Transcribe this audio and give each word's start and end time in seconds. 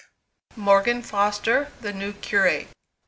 MORGAN 0.55 1.03
FOSTER, 1.03 1.71
THE 1.81 1.93
NEW 1.93 2.13
CURATE. 2.13 2.69